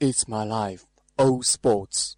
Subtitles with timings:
[0.00, 0.86] It's my life.
[1.18, 2.17] All Sports。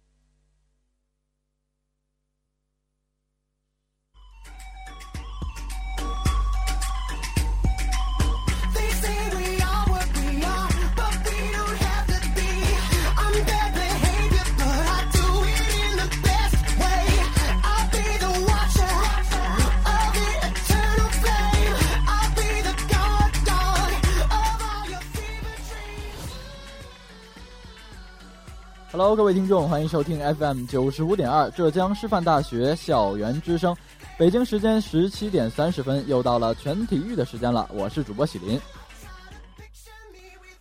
[28.91, 33.73] Hello，各位听众，欢迎收听 FM 九十五点二浙江师范大学校园之声。
[34.17, 37.69] 北京时间十七点三十分，又到了全体育的时间了。
[37.73, 38.59] 我是主播喜林。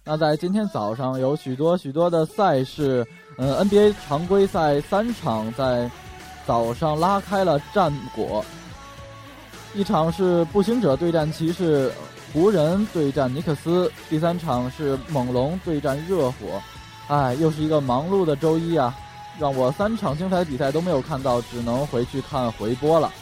[0.04, 3.04] 那在今天早上有许多许多的赛事，
[3.36, 5.90] 呃，NBA 常规赛三场在
[6.46, 8.44] 早上拉开了战果。
[9.74, 11.90] 一场是步行者对战骑士，
[12.32, 16.62] 湖人对战尼克斯，第三场是猛龙对战热火。
[17.10, 18.96] 哎，又是一个忙碌的周一啊，
[19.36, 23.12] 让我三场精彩比赛都没有看到，只能回去看回播了。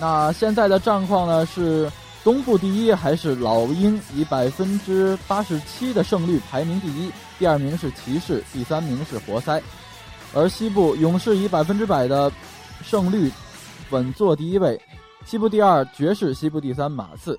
[0.00, 1.90] 那现在的战况呢是
[2.22, 9.60] 东部第一还是老鹰以百分之八十七的胜率排名第一，第二名是骑士，第三名是活塞，
[10.32, 12.30] 而西部勇士以百分之百的
[12.84, 13.32] 胜率
[13.90, 14.80] 稳坐第一位，
[15.26, 17.36] 西部第二爵士，西部第三马刺。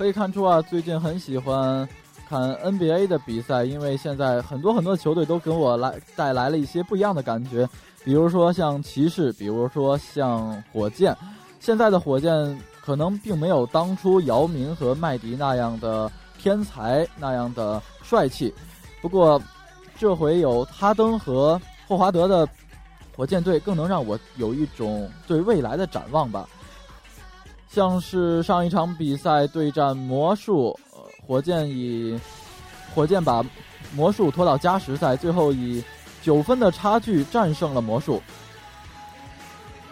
[0.00, 1.86] 可以看出啊，最近很喜欢
[2.26, 7.68] 看 NBA 的比赛，因为现在很多很多球队都给我来带来了一些不一样的感觉，
[8.02, 11.14] 比如说像骑士，比如说像火箭。
[11.60, 18.54] 现在的火箭可能并没有当初姚明和麦迪那样的天才那样的帅气，
[19.02, 19.38] 不过
[19.98, 22.48] 这回有哈登和霍华德的
[23.14, 26.48] 火箭队，更能让我有一种对未来的展望吧。
[27.72, 30.76] 像是上一场比赛对战魔术，
[31.24, 32.18] 火箭以
[32.92, 33.44] 火箭把
[33.94, 35.82] 魔术拖到加时赛，最后以
[36.20, 38.20] 九分的差距战胜了魔术，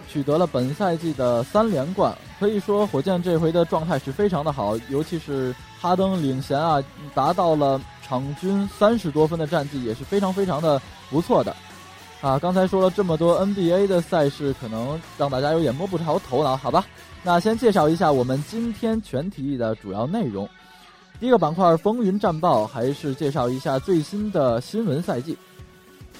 [0.09, 2.13] 取得了本赛季的三连冠。
[2.41, 6.83] 可以说，火箭这回的状态是非常的好，尤其是哈登领衔啊，
[7.15, 11.55] 达到了场均三十多分的战绩，也是非常非常的不错的。
[12.21, 16.85] 啊，刚才说了这么多 NBA 的赛事，可能让大家有点摸不着头脑，好吧？
[17.25, 20.49] 那先介绍一下我们今天全体育的主要内容。
[21.21, 25.37] 第一个板块风云战报，还是介绍一下最新的新闻赛季。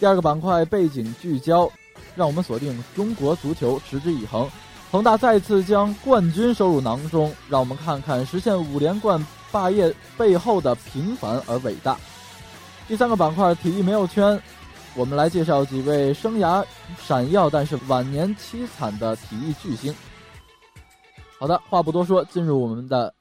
[0.01, 1.71] 第二个板块背景聚焦，
[2.17, 4.49] 让我们锁定中国足球持之以恒。
[4.91, 11.97] 恒大再次将冠军收入囊中，让我们看看实现五连冠霸业背后的平凡而伟大。
[12.89, 14.41] 第三个板块体育没有圈，
[14.95, 16.65] 我们来介绍几位生涯
[17.07, 19.95] 闪耀但是晚年凄惨的体育巨星。
[21.39, 23.15] 好的，话不多说，进入我们的，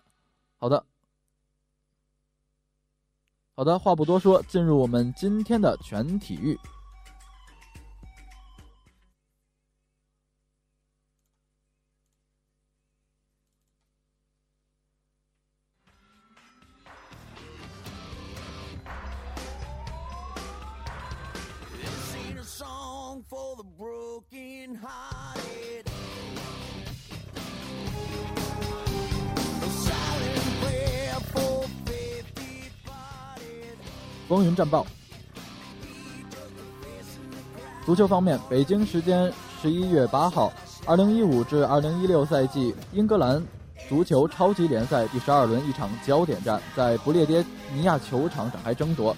[0.58, 0.84] 好的，
[3.54, 6.60] 好的，话不多说，进入我们今天的全体育。
[22.48, 25.97] song for the broken hearted.
[34.28, 34.86] 风云战报。
[37.86, 39.32] 足球方面，北京时间
[39.62, 40.52] 十一月八号，
[40.86, 43.42] 二零一五至二零一六赛季英格兰
[43.88, 49.16] 足球超级联赛第十二轮一场焦点战在不列颠尼亚球场展开争夺。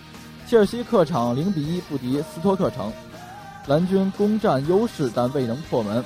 [0.48, 2.94] 切尔西客场零比一不敌斯托克城，
[3.66, 6.04] 蓝军攻占优势但未能破门。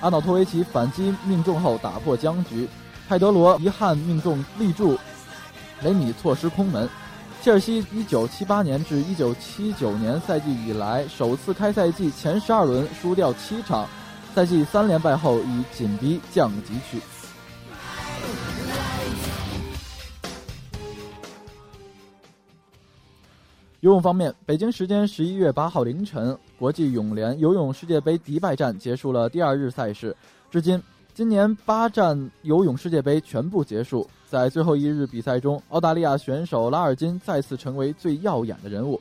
[0.00, 2.66] 阿瑙托维奇反击命中后打破僵局，
[3.06, 4.98] 泰德罗遗憾命中立柱，
[5.82, 6.88] 雷米错失空门。
[7.42, 13.88] 切尔西一九七八年至一九七九年赛季以来首次开赛季前十二轮输掉七场
[14.34, 17.00] 赛季三连败后已紧逼降级区。
[23.80, 30.14] 游泳方面北京时间十一月八号凌晨国际泳联游泳世界杯迪拜站结束了第二日赛事
[30.50, 30.82] 至今
[31.12, 34.08] 今年八站游泳世界杯全部结束。
[34.28, 39.00] 在最后一日比赛中，澳大利亚选手拉尔金再次成为最耀眼的人物。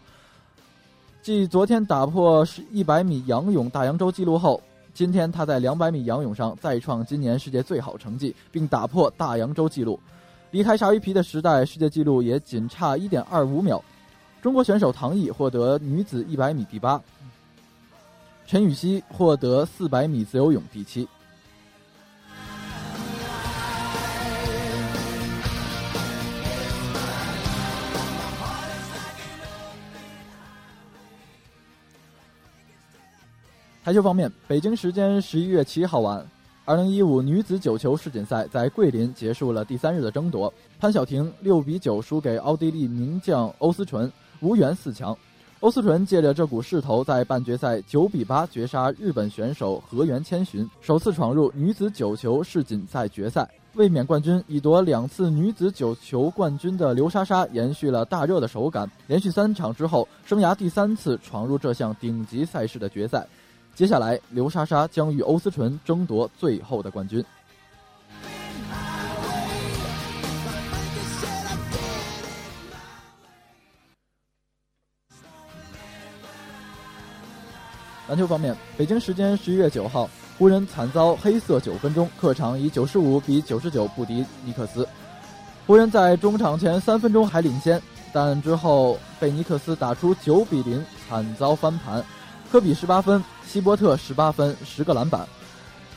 [1.22, 4.60] 继昨天打破一百米仰泳大洋洲纪录后，
[4.94, 10.00] 今天他在两百米仰泳上再创今年世界最好成绩，并打破大洋洲纪录。
[10.50, 13.84] 离开鲨鱼皮的时代，世界纪录也仅差一点二五秒。
[14.42, 17.00] 中国选手唐毅获得女子一百米第八，
[18.48, 21.08] 陈芋汐获得四百米自由泳第七。
[33.81, 36.24] 台球方面，北京时间十一月七号晚，
[36.66, 40.54] 二零一五女子九球世锦赛在桂林结束了第三日的争夺。
[40.78, 44.12] 潘晓婷六比九输给奥地利名将欧思纯，
[44.42, 45.18] 无缘四强。
[45.62, 53.50] 欧思纯借着这股势头，在半决赛九比八绝杀日本选手河原千寻，首次闯入女子九球世锦赛决赛。
[53.75, 63.25] 卫冕冠军、已夺两次女子九球冠军的刘莎莎延续了大热的手感，连续三场之后，生涯第三次闯入这项顶级赛事的决赛。
[63.80, 67.24] 接下来，刘莎莎将与欧思纯争夺最后的冠军。
[78.10, 84.86] 篮球方面，北京时间十一月九号，湖人惨遭黑色九分钟，客场以九十五比九十九不敌尼克斯。
[85.66, 92.04] 湖人在中场前三分钟还领先，但之后被尼克斯打出九比零，惨遭翻盘。
[92.51, 95.22] 科比十八分，希伯特十八分，十个篮板；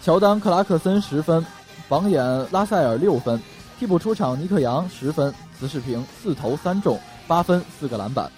[0.02, 1.44] 乔丹、克拉克森十分，
[1.88, 3.40] 榜眼拉塞尔六分，
[3.78, 8.31] 替补出场尼克杨十分，慈世平四投三中，八分四个篮板。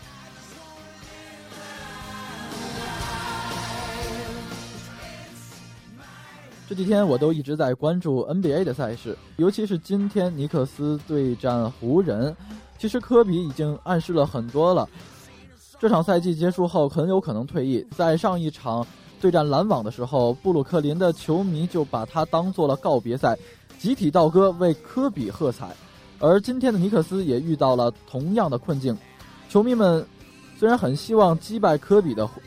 [6.69, 12.34] 这几天我都一直在关注 NBA 的赛事，尤其是今天尼克斯对战湖人。
[12.76, 14.87] 其实科比已经暗示了很多了。
[15.79, 17.87] 这场赛季结束后很有可能退役。
[17.97, 18.87] 在上一场
[19.21, 23.37] 对战篮网的时候，布鲁克林的球迷就把他当做了告别赛，
[23.79, 25.69] 集体倒戈为科比喝彩。
[26.21, 28.97] 而今天的尼克斯也遇到了同样的困境，
[29.49, 30.06] 球迷们
[30.59, 32.41] 虽然很希望击败科比的湖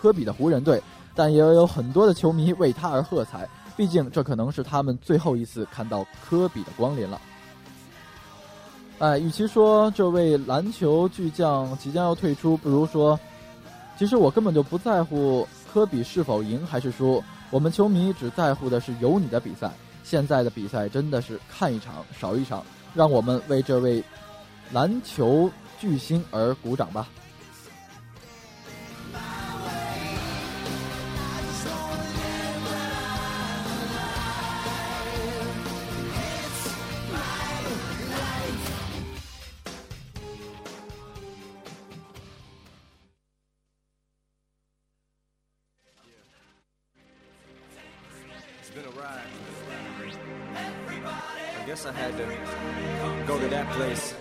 [0.00, 0.82] 科比的湖人队，
[1.14, 3.46] 但也有很多的球迷为他而喝彩，
[3.76, 7.20] 毕竟这可能是他们最后一次看到科比的光临了。
[9.00, 13.18] 哎，与其说这位篮球巨匠即将要退出，不如说，
[13.98, 19.72] 其实我根本就不在乎科比是否赢还是输，我们球迷只在乎的是有你的比赛。
[20.04, 22.62] 现在的比赛真的是看一场少一场，
[22.94, 24.04] 让我们为这位
[24.70, 27.08] 篮球巨星而鼓掌吧。
[51.80, 52.24] Guess I had to
[53.26, 54.14] go to that place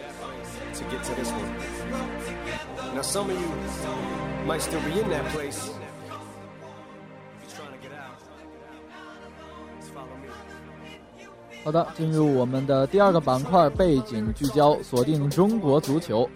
[0.73, 2.95] to get to this one.
[2.95, 3.47] Now, some of you
[4.45, 5.69] might still be in that place.
[7.41, 8.19] You're trying to get out.
[9.79, 10.29] Just follow me.
[11.63, 16.29] 好的，进入我们的第二个板块，背景聚焦，锁定中国足球。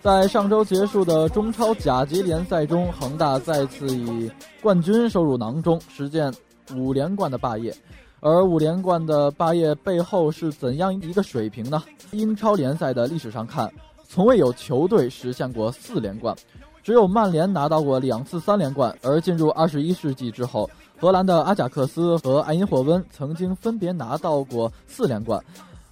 [0.00, 6.32] 在上周结束的中超甲级联赛中，恒大再次以冠军收入囊中，实现
[6.74, 7.74] 五连冠的霸业。
[8.20, 11.82] 而五连冠的霸业背后是怎样一个水平呢？
[12.10, 13.72] 英超联赛的历史上看，
[14.08, 16.34] 从未有球队实现过四连冠，
[16.82, 18.96] 只有曼联拿到过两次三连冠。
[19.02, 25.40] 而进入二十一世纪之后，荷兰的阿贾克斯和埃因霍温曾经分别拿到过四连冠，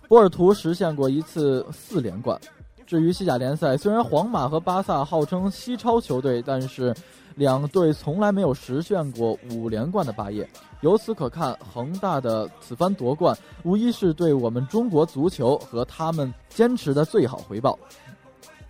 [0.08, 2.40] 波尔图实现过一次四连冠。
[2.86, 6.94] 至于西甲联赛，虽然皇马和巴萨号称西超球队，但是
[7.36, 10.48] 两队从来没有实现过五连冠的霸业。
[10.80, 17.78] 由此可看，恒大的此番夺冠，无疑是对我们中国足球和他们坚持的最好回报。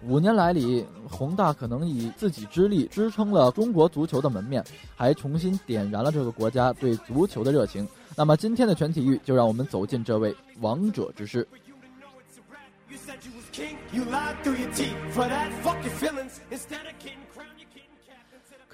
[0.02, 4.62] 五年来里，恒大可能以自己之力支撑了中国足球的门面，
[4.94, 7.87] 还重新点燃了这个国家对足球的热情。
[8.16, 11.46] 那么今天的全体育，就让我们走进这位王者之师。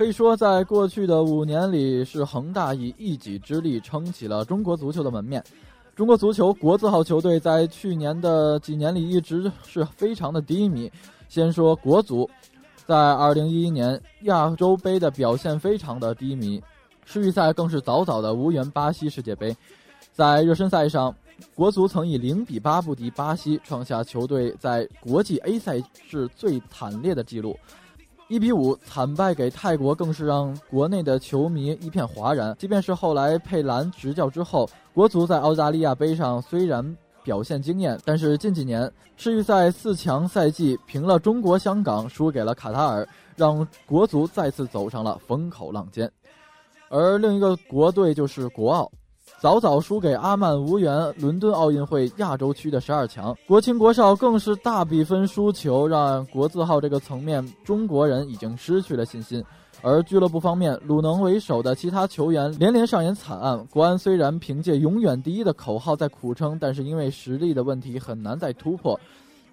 [0.03, 5.41] 可以说，在过去的五年里，是恒大以一己之力撑起了中国足球的门面。
[5.95, 10.91] 中国足球国字号球队在去年的几年里一直是非常的低迷。
[11.29, 12.29] 先说国足，
[12.85, 16.61] 在2011年亚洲杯的表现非常的低迷，
[17.05, 19.57] 世预赛更是早早的无缘巴西世界杯。
[20.13, 21.15] 在热身赛上，
[21.55, 27.57] 国足曾以0比8不敌巴西，创下球队在国际 A 赛事最惨烈的记录。
[28.29, 32.57] 一比五惨败给泰国，更是让国内的球迷一片哗然。
[32.59, 46.11] 即便是后来佩兰执教之后，国足在澳大利亚杯上虽然表现惊艳，但是近几年世预赛四强赛季平了中国香港，输给了卡塔尔，让国足再次走上了风口浪尖。
[46.89, 48.91] 而另一个国队就是国奥。
[49.43, 53.37] 早早输给阿曼，无缘伦敦奥运会亚洲区的十二强。
[53.45, 59.45] 国青国少更是大比分输球，让国字号这个层面中国人已经失去了信心。
[59.81, 63.67] 而俱乐部方面，鲁能为首的其他球员连连上演惨案。
[63.69, 69.01] 国安虽然凭借“永远第一”的口号在苦撑，但是因为实力的问题很难再突破。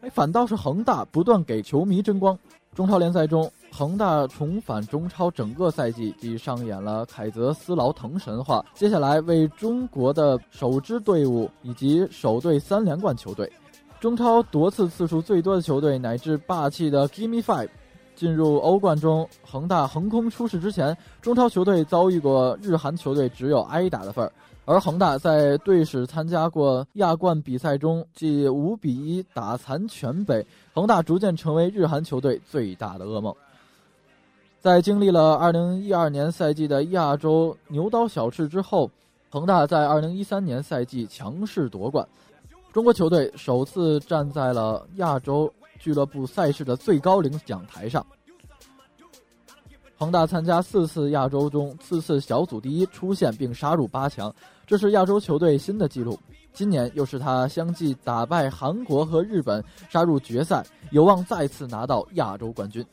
[0.02, 2.38] 哎，反倒是恒大不断给球迷争光。
[2.76, 8.64] 中超联赛中，恒大重返中超，整个赛季即上演了凯泽斯劳滕神话。
[8.74, 13.52] 接下来为中国的首支队伍以及首队三连冠球队，
[14.00, 17.70] 中超夺次次数最多的球队乃至霸气的 Gimme Five，
[18.16, 24.32] 进入欧冠中，恒大横空出世之前，中超球队遭遇过日韩球队只有挨打的份儿。
[24.70, 30.46] 而恒大在队史参加过亚冠比赛中，即五比一打残全北，
[30.76, 33.36] 恒大逐渐成为日韩球队最大的噩梦。
[34.60, 38.92] 在经历了2012年赛季的亚洲牛刀小试之后，
[39.32, 42.08] 恒大在2013年赛季强势夺冠，
[42.72, 48.06] 中国球队首次站在了亚洲俱乐部赛事的最高领奖台上。
[49.98, 54.34] 恒大参加四次亚洲中，次次小组第一出现并杀入八强，
[54.70, 56.16] 这是亚洲球队新的纪录。
[56.54, 62.86] 今年又是他相继打败韩国和日本杀入决赛有望再次拿到亚洲冠军。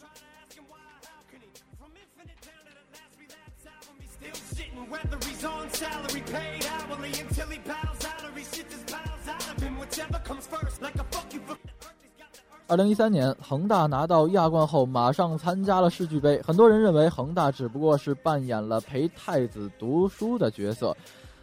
[12.69, 16.41] 二零一三年恒大拿到亚冠后马上参加了世俱杯。
[16.43, 20.97] 很多人认为恒大只不过是扮演了陪太子读书的角色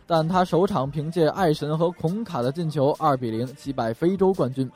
[0.05, 4.69] 但他首场凭借爱神和孔卡的进球，二比零击败非洲冠军。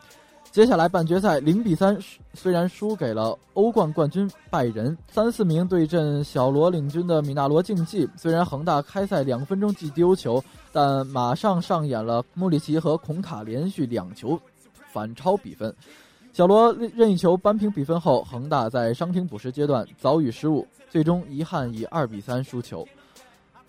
[0.49, 1.95] 接下来半决赛零比三，
[2.33, 8.09] 虽然输给了欧冠冠军拜仁，三四名对阵小罗领军的米纳罗竞技。
[8.15, 14.39] 虽然恒大开赛两分钟即丢球，但马上上演了穆里奇和孔卡连续两球
[14.91, 15.71] 反超比分。
[16.33, 22.87] 小罗任意球扳平比分后，恒大在伤停补时阶段遭遇失误，最终遗憾以二比三输球。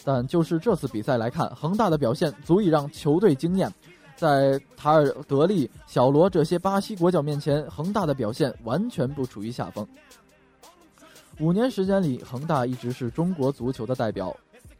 [0.04, 3.72] 但就是这次比赛来看，恒大的表现足以让球队惊艳。
[4.16, 9.86] 在塔尔德利、小罗这些巴西国脚面前，恒大的表现完全不处于下风。
[11.38, 14.36] 五年时间里，恒大一直是中国足球的代表，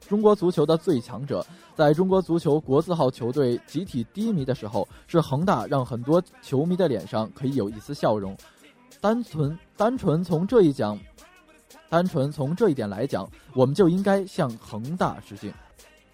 [0.08, 1.46] 中国足球的最强者。
[1.76, 8.36] 在中国足球国字号球队集体低迷的时候，是恒大让很多球迷的脸上可以有一丝笑容。
[9.00, 10.98] 单纯单纯从这一讲，
[11.88, 15.52] 单纯从这一点来讲，我们就应该向恒大致敬。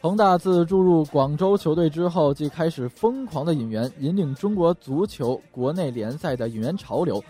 [0.01, 7.23] 恒大自注入广州球队之后，即开始疯狂的引援，引领中国足球国内联赛的引援潮流。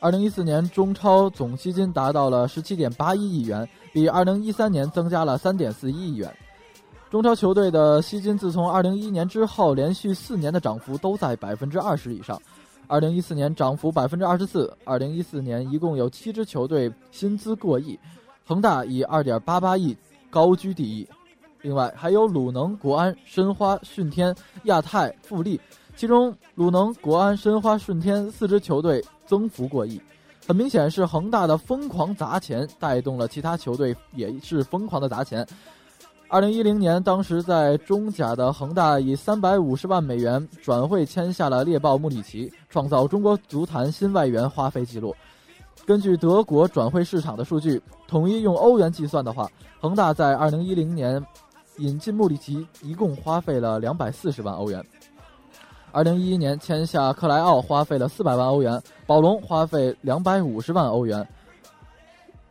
[0.00, 6.34] 二零一四年中超总吸金达到了十七点八一亿元，比二零一三年增加了三点四一亿元。
[7.10, 12.40] 中超球队的吸金自从二零一一年之后，连续四年的涨幅都在百分之二十以上。
[12.88, 17.98] 二零一四年涨幅百分之二十四，二零一四年一共有七支球队薪资过亿，
[18.46, 19.94] 恒大以二点八八亿
[20.30, 21.06] 高居第一。
[21.60, 25.60] 另外还有鲁能、国安、申花、舜天、亚泰、富力，
[25.96, 30.00] 其中鲁能、国安、申花、舜天四支球队增幅过亿。
[30.46, 35.46] 很明显是恒大的疯狂砸钱带动了其他球队也是疯狂的砸钱。
[36.30, 45.16] 二零一零年，当时在中甲的恒大以三百五十万美元转会签下了猎豹穆里奇，创造中国足坛新外援花费记录。
[45.86, 49.48] 根据德国转会市场的数据，统一用欧元计算的话，
[49.80, 51.24] 恒大在二零一零年
[51.78, 54.84] 引进穆里奇一共花费了两百四十万欧元。
[55.92, 61.26] 二零一一年签下克莱奥花费了四百万欧元，宝龙花费两百五十万欧元，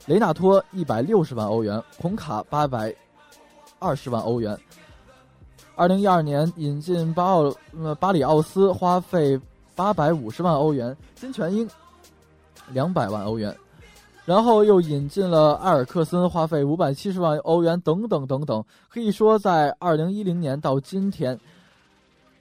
[0.08, 2.92] 雷纳托一百六十万欧元，孔卡八百
[3.80, 4.58] 二十万欧元。
[5.76, 9.40] 二零一二年引进巴奥呃巴里奥斯花费
[9.76, 11.70] 八百五十万欧元，金泉英
[12.72, 13.56] 两百万欧元，
[14.26, 18.64] 然后又引进了埃尔克森，花费五百七十万欧元，等等等等。
[18.90, 21.40] 可以说，在二零一零年到今天，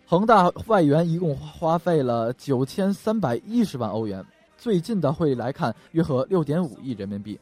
[0.07, 4.25] 恒大外援一共花费了九千三百一十万欧元。
[4.57, 7.39] 最近的汇率来看，约合六点五亿人民币。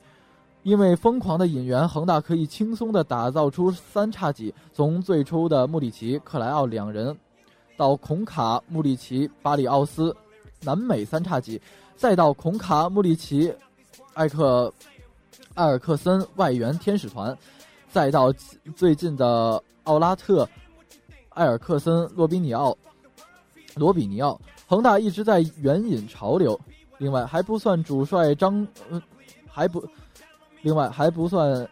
[0.64, 7.14] 因为疯狂的引援，恒大可以轻松地打造出三叉戟，从最初的穆里奇、克莱奥两人，
[7.76, 10.16] 到孔卡、穆里奇、巴里奥斯，
[10.62, 11.60] 南美三叉戟，
[11.96, 13.54] 再到孔卡、穆里奇、
[14.14, 14.72] 艾克、
[15.54, 17.36] 埃尔克森外援天使团，
[17.90, 18.32] 再到
[18.74, 20.48] 最近的奥拉特、
[21.34, 22.74] 埃尔克森、洛比尼奥、
[23.74, 26.58] 罗比尼奥，恒大一直在援引潮流。
[26.96, 28.66] 另外还不算主帅张，
[29.46, 29.86] 还不。
[30.64, 31.68] 另外还不算，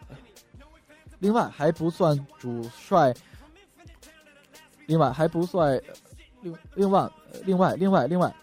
[1.17, 3.11] 另外还不算主帅，
[4.85, 5.81] 另外还不算，
[6.41, 7.11] 另另外
[7.43, 8.35] 另外另外另外，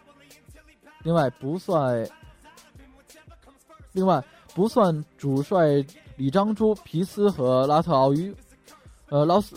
[1.04, 2.04] 另外不算，
[3.92, 4.20] 另外
[4.52, 5.84] 不算主帅
[6.16, 8.34] 李章洙、皮斯和拉特奥于，
[9.08, 9.56] 呃劳斯，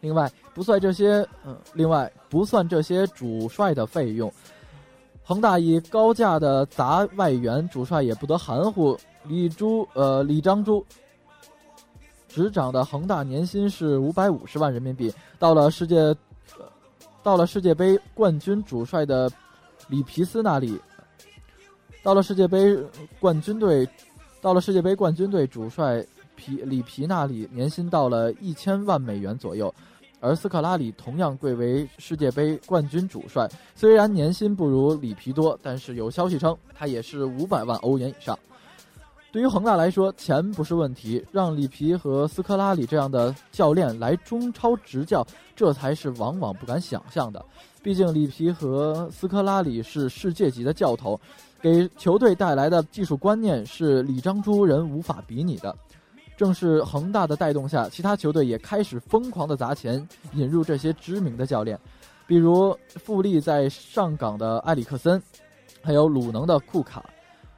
[0.00, 4.32] 另外不算这些，嗯、另外不算这些主帅的费用。
[5.30, 8.98] 恒大以高价的砸外援，主帅也不得含糊。
[9.22, 10.84] 李朱呃李章洙
[12.26, 15.14] 执掌的恒大年薪是五百五十万人民币。
[15.38, 16.12] 到了世界，
[17.22, 19.30] 到了世界杯冠军主帅的
[19.86, 20.76] 里皮斯那里，
[22.02, 22.76] 到了世界杯
[23.20, 23.88] 冠军队，
[24.40, 29.72] 到了世界杯冠军队主帅皮里皮那里，年薪到了一千万美元左右。
[30.20, 38.38] 而斯科拉里同样贵为世界杯冠军主帅，虽然年薪不如里皮多，但是有消息称他也是五百万欧元以上。
[39.32, 45.24] 对于恒大来说，钱不是问题，让里皮和斯科拉里这样的教练来中超执教，
[45.54, 47.44] 这才是往往不敢想象的。
[47.80, 51.18] 毕竟里皮和斯科拉里是世界级的教头，
[51.62, 55.74] 给球队带来的技术观念是李章洙人无法比拟的。
[56.40, 61.78] 正是恒大的带动下，其他球队也开始疯狂的砸钱引入这些知名的教练，
[62.26, 65.22] 比如富力在上港的埃里克森，
[65.82, 67.04] 还有鲁能的库卡。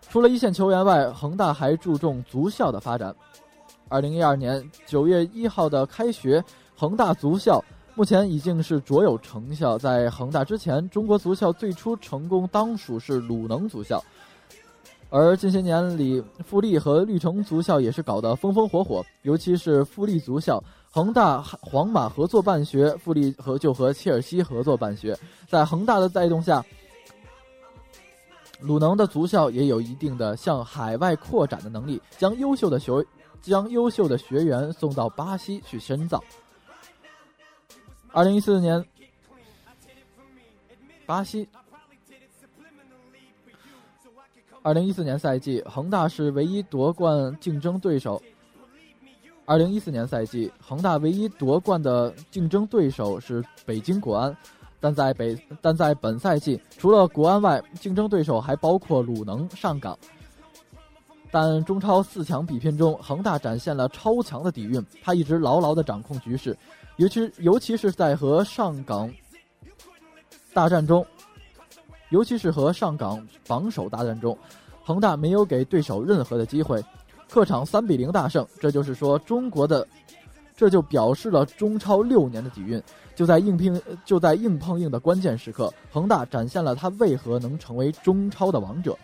[0.08, 3.14] 除了一线球员外，恒大还注重足校的发展。
[3.88, 6.42] 二零一二年九月一号的开学，
[6.74, 7.64] 恒大足校
[7.94, 9.78] 目前已经是卓有成效。
[9.78, 14.02] 在恒大之前，中国足校最初成功当属是鲁能足校。
[15.14, 20.58] 而近些年里，富力和绿城足校也是搞得风风火火，尤其是富力足校，
[20.90, 25.14] 恒大、皇马合作办学，富力和就和切尔西合作办学。
[25.46, 26.64] 在恒大的带动下，
[28.58, 32.90] 鲁能的足校也有一定的向海外扩展的能力，将优秀的学
[33.42, 36.24] 将优秀的学员送到巴西去深造。
[38.12, 38.82] 二零一四年，
[41.04, 41.46] 巴西。
[44.62, 48.22] 二零一四年赛季，恒大是唯一夺冠竞争对手。
[49.44, 54.36] 二零一四年赛季，恒大唯一夺冠的竞争对手是北京国安，
[54.78, 59.98] 但在北但在本赛季，除了国安外，竞争对手还包括鲁能、上港。
[61.32, 66.56] 但中超四强比拼中，恒大展现了超强的底蕴，他一直牢牢的掌控局势，
[66.98, 69.12] 尤其尤其是在和上港
[70.54, 71.04] 大战中。
[72.12, 74.36] 尤其是和上港榜首大战中，
[74.84, 76.84] 恒大没有给对手任何的机会，
[77.30, 78.46] 客场三比零大胜。
[78.60, 79.86] 这就是说，中国的，
[80.54, 82.80] 这就表示了中超六年的底蕴。
[83.14, 88.94] 就在硬拼，就在硬碰硬的关键时刻，恒大展现了他为何能成为中超的王者。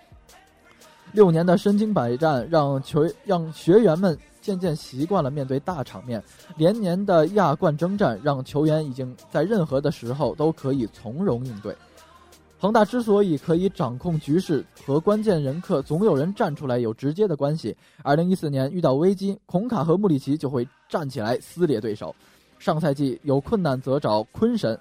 [1.12, 6.22] 六年的身经百战，让球让学员们渐渐习惯了面对大场面。
[6.58, 11.74] 连年的亚冠征战，让球员已经在任何的时候都可以从容应对。
[12.60, 17.76] 恒大之所以可以掌控局势，和关键人客总有人站出来有直接的关系。
[18.02, 22.12] 二零一四年遇到危机，孔卡和穆里奇就会站起来撕裂对手。
[22.58, 24.76] 上赛季有困难则找坤神，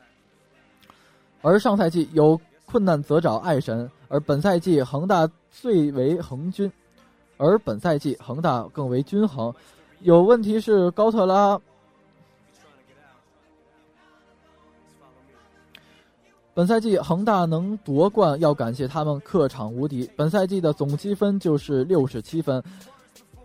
[1.44, 6.72] 而上赛季有困难则找爱神，而本赛季恒大最为恒均，
[7.38, 9.54] 而本赛季恒大更为均衡。
[10.00, 11.62] 有问题是高特拉。
[16.58, 20.10] 本赛季恒大能夺冠，要感谢他们客场无敌。
[20.15, 22.63] 本赛季的总积分就是六十七分，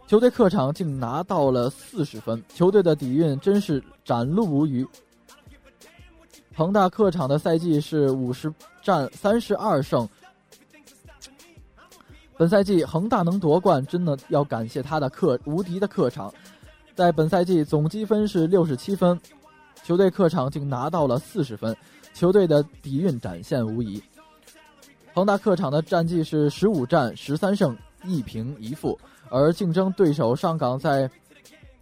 [0.06, 4.88] 球队客场竟拿到了四十分，球队的底蕴真是展露无余。
[6.54, 8.50] 恒大客场的赛季是五十
[8.82, 10.08] 战三十二胜。
[12.38, 16.32] 本赛季恒大能夺冠，真的要感谢他的客无敌的客场。
[16.94, 19.20] 在本赛季总积分是六十七分，
[19.84, 21.76] 球队客场竟拿到了四十分。
[22.14, 24.02] 球队的底蕴展现无疑。
[25.14, 28.98] 恒大客场的战绩是十五战十三胜一平一负，
[29.28, 31.10] 而竞争对手上港在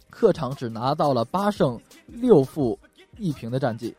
[0.09, 2.77] 客场只拿到了八胜六负
[3.17, 3.95] 一平的战绩，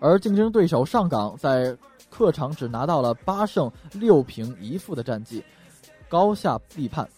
[0.00, 1.76] 而竞争对手上港在
[2.10, 5.44] 客场只拿到了八胜六平一负的战绩，
[6.08, 7.08] 高下立判，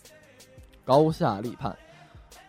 [0.85, 1.74] 高下立判。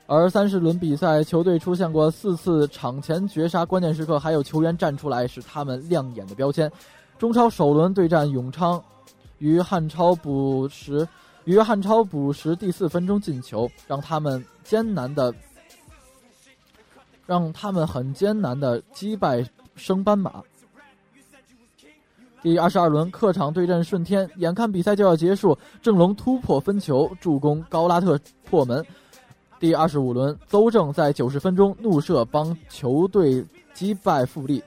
[0.09, 6.71] 而三十轮比赛，球队出现过四次场前绝杀，关键时刻还有球员站出来，是他们亮眼的标签。
[7.19, 8.81] 中超首轮对战永昌，
[9.39, 11.05] 于汉超补时，
[11.43, 15.33] 于汉超补时第四分钟进球，让他们艰难的，
[17.25, 20.41] 让他们很艰难的击败升班马。
[22.41, 28.17] 第二十二轮客场对阵顺天，眼看比赛就要结束，郑龙突破分球，助攻高拉特
[28.49, 28.85] 破门。
[29.59, 33.43] 第二十五轮，邹正在九十分钟怒射帮球队
[33.73, 34.63] 击败富力。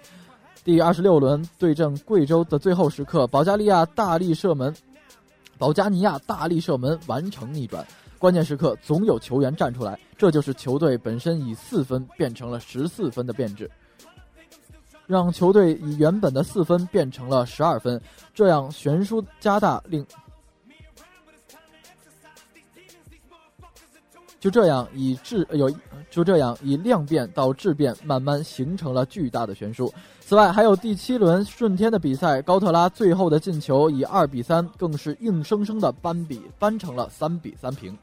[0.64, 4.74] 第二十六轮对阵贵州的最后时刻，保加利亚大力射门，
[5.58, 7.86] 保加尼亚大力射门完成逆转。
[8.18, 13.70] 关键时刻总有球员站出来，这就是球队本身以四分变成了十四分的变质，
[15.06, 17.98] 让球队以原本的四分变成了十二分，
[18.34, 20.04] 这样悬殊加大，令
[24.40, 25.70] 就这样以质有
[26.10, 29.92] 就这样以量变到质变，慢慢形成了巨大的悬殊。
[30.18, 37.96] 此外，还有第七轮顺天的比赛，高特拉最后的进球以二比三，更是硬生生的扳比扳成了三比三平。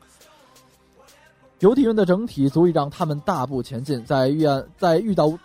[1.60, 4.46] 有底蕴的整体足以让他们大步前进，在遇
[4.78, 5.36] 在遇到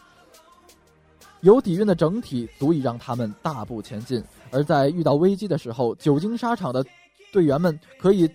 [1.41, 6.85] 有底蕴的整体足以让他们大步前进，而在遇到危机的时候，久经沙场的
[7.33, 8.31] 队员们可以。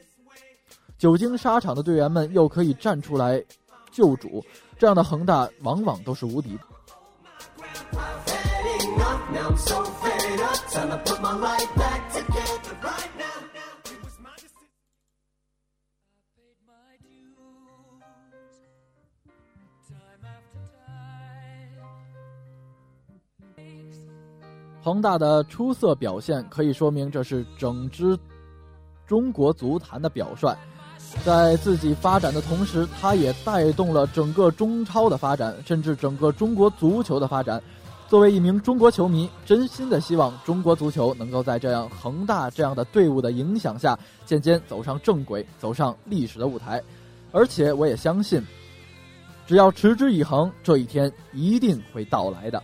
[0.97, 3.43] 久经沙场的队员们又可以站出来
[3.91, 4.43] 救主
[4.79, 6.61] 这样的恒大往往都是无敌的。
[24.81, 28.17] 恒大的出色表现可以说明这是整支
[29.05, 30.57] 中国足坛的表率。
[31.25, 37.61] 在自己发展的同时，他也带动了整个中超的发展，甚至整个中国足球的发展。
[38.07, 46.81] 作为一名中国球迷，真心的希望中国足球能够在这样恒大这样的队伍的影响下，渐渐走上正轨，走上历史的舞台。
[47.33, 48.41] 而且，我也相信，
[49.45, 52.63] 只要持之以恒，这一天一定会到来的。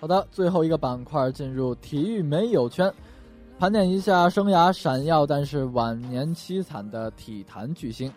[0.00, 2.90] 好的，最后一个板块进入体育没有圈，
[3.58, 8.10] 盘点一下生涯闪耀但是晚年凄惨的体坛巨星。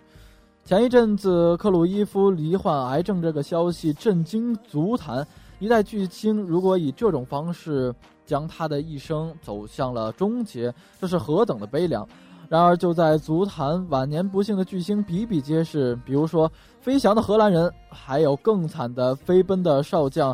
[0.64, 5.28] 前一阵子克鲁伊夫罹患癌症这个消息震惊足坛，
[5.60, 7.94] 一代巨星如果以这种方式
[8.26, 12.08] 将他的一生走向了终结，这是何等的悲凉！
[12.48, 20.34] 然而就在足坛晚年不幸的巨星比比皆是，比如说飞翔的荷兰人，还有更惨的飞奔的少将。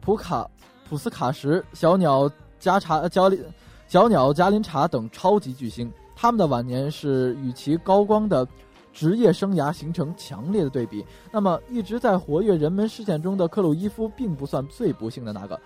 [0.00, 0.48] 普卡、
[0.88, 3.44] 普斯卡什、小鸟加查、加林、
[3.86, 8.46] 小鸟加林查等超级巨星，他们的晚年是与其高光的
[8.92, 11.04] 职业生涯形成强烈的对比。
[11.30, 15.60] 那么，一直在活跃人们视线中的克鲁伊夫，并不算最不幸的那个。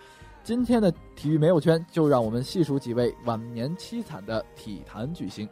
[0.44, 5.48] 今天的体育没有圈，就让我们细数几位晚年凄惨的体坛巨星。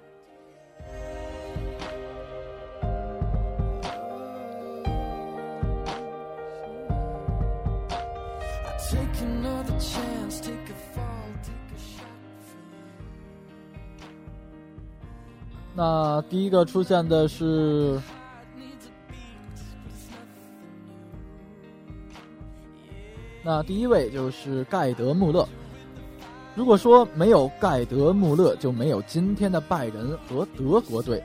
[15.82, 17.98] 那第一个出现的是，
[23.42, 25.48] 那第一位就是盖德穆勒。
[26.54, 31.24] 如果说没有盖德穆勒，就没有今天的拜仁和德国队。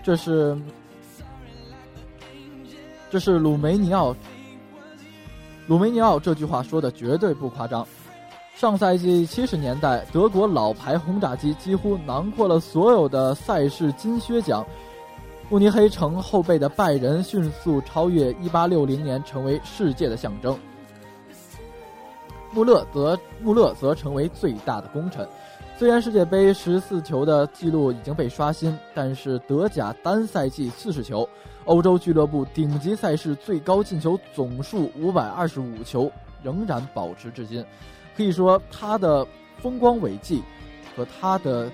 [0.00, 0.56] 这是，
[3.10, 4.14] 这是鲁梅尼奥。
[5.66, 7.84] 鲁梅尼奥这句话说的绝对不夸张。
[8.56, 14.66] 上赛季七十年代，德国老牌轰炸机几乎囊括了所有的赛事金靴奖。
[15.50, 20.58] 慕尼黑城后备的拜仁迅速超越1860年，成为世界的象征。
[22.50, 25.28] 穆勒则穆勒则成为最大的功臣。
[25.76, 31.28] 虽然世界杯十四球的记录已经被刷新，但是德甲单赛季四十球，
[31.66, 36.10] 欧洲俱乐部顶级赛事最高进球总数五百二十五球
[36.42, 37.62] 仍然保持至今。
[38.16, 39.26] 可以说，他的
[39.60, 40.42] 风光伟绩
[40.96, 41.70] 和他的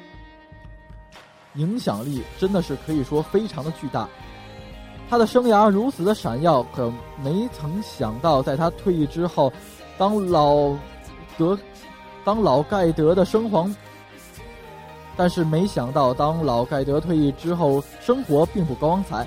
[1.54, 4.08] 影响力真的是可以说非常的巨大。
[5.08, 6.90] 他的生涯如此的闪耀，可
[7.22, 9.52] 没曾想到，在他退役之后，
[9.98, 10.74] 当老
[11.36, 11.58] 德
[12.24, 13.68] 当老盖德的生活，
[15.16, 19.26] 但是没想到，当老盖德退役之后，生活并不光彩。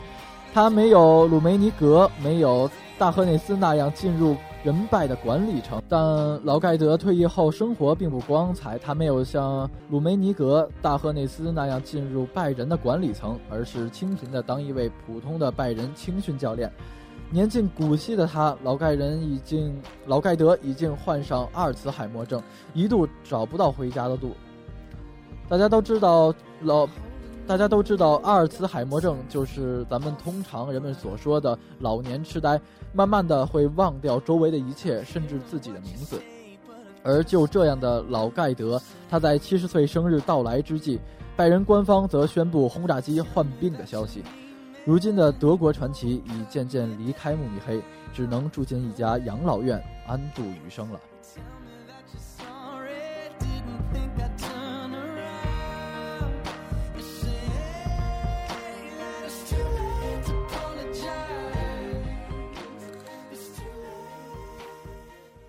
[0.54, 8.80] 他没有鲁梅尼格，没有大赫内斯那样进入人拜的管理层，但劳盖德退役后生活并不光彩。
[8.80, 16.71] 他没有像鲁梅尼格、大赫内斯那样进入拜仁的管理层，而是清贫的当一位普通的拜仁青训教练。
[17.30, 22.41] 年近古稀的他，劳盖人已经劳盖德已经患上阿尔茨海默症，
[22.73, 24.32] 一度找不到回家的路。
[25.47, 26.88] 大家都知道老。
[27.48, 32.60] 大家都知道，阿尔茨海默症就是咱们通常人们所说的老年痴呆，
[32.92, 36.20] 慢慢的会忘掉周围的一切，甚至自己的名字。
[37.04, 41.00] 而就这样的老盖德，他在七十岁生日到来之际，
[41.36, 44.24] 拜仁官方则宣布轰炸机患病的消息。
[44.84, 47.80] 如今的德国传奇已渐渐离开慕尼黑，
[48.12, 51.00] 只能住进一家养老院安度余生了。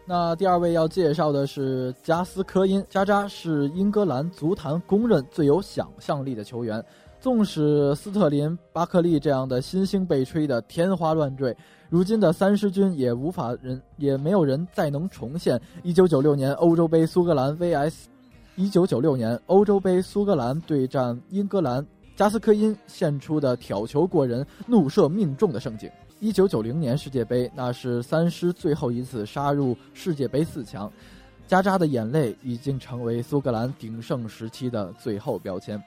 [0.09, 6.83] 那第二位要介绍的是加斯科因，加扎是英格兰足坛公认最有想象力的球员。
[7.19, 11.57] 纵使斯特林、巴克利这样的新星被吹得天花乱坠，
[11.89, 18.05] 如今的三狮军也无法人，也没有人再能重现1996年欧洲杯苏格兰 VS
[18.57, 25.91] 1996年欧洲杯苏格兰对战英格兰，加斯科因献出的挑球过人、怒射命中的盛景。
[26.19, 30.91] 一九九零年世界杯，那是三狮最后一次杀入世界杯四强。
[31.47, 35.81] 加扎的眼泪已经成为苏格兰鼎盛时期的最后标签。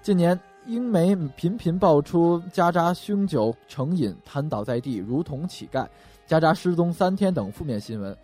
[0.00, 5.86] 近年，英媒频频爆出加扎酗酒成瘾、瘫倒在地如同乞丐、
[6.26, 8.16] 加扎失踪三天等负面新闻。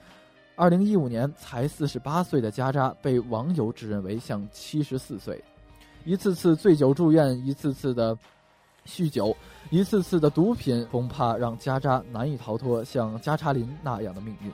[0.55, 5.43] 二零一五年才四十八岁的加扎被网友指认为像七十四岁，
[6.05, 8.17] 一次次醉酒住院，一次次的
[8.87, 9.37] 酗酒，
[9.71, 14.53] 一次次的毒品，恐怕让加扎难以逃脱像加查林那样的命运。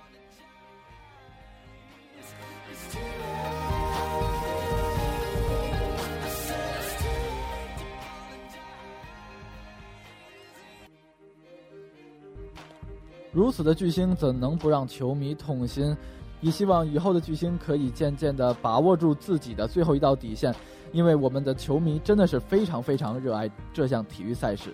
[13.31, 15.97] 如此的巨星，怎能不让球迷痛心？
[16.43, 20.53] 也希望以后的巨星可以渐渐地把握住自己的最后一道底线，
[20.91, 24.73] 因为我们的球迷真的是非常非常热爱这项体育赛事。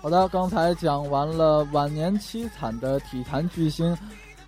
[0.00, 3.94] 好的刚才讲完了晚年凄惨的体坛巨星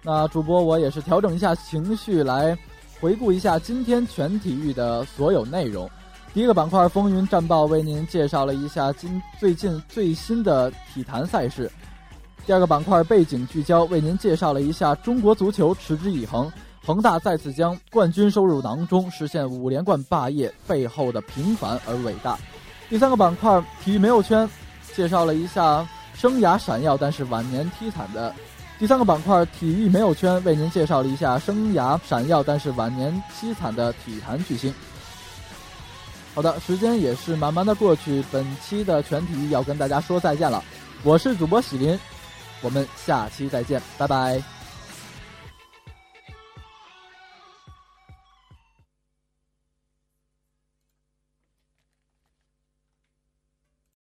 [0.02, 2.56] 那主播我也是调整一下情绪来
[3.00, 5.90] 回顾一下今天全体育的所有内容。
[6.34, 11.70] 第一个板块风云战报为您介绍了一下今最近最新的体坛赛事。
[12.46, 16.52] 第二个板块背景聚焦为您介绍了一下中国足球持之以恒，
[16.84, 22.38] 恒大再次将冠军收入囊中，实现五连冠霸业背后的平凡而伟大。
[22.88, 24.48] 第三个板块体育没有圈
[24.94, 28.34] 介绍了一下生涯闪耀但是晚年凄惨的。
[28.80, 34.72] 第三个板块体育没有圈为您介绍了一下生涯闪耀但是晚年凄惨的体坛巨星。
[36.34, 40.64] 好的，时间也是慢慢的过去，本期的全体要跟大家说再见了。
[41.02, 41.98] 我是主播喜林，
[42.62, 44.59] 我们下期再见，拜拜。